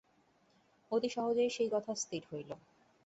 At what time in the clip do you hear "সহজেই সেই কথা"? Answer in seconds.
1.09-1.91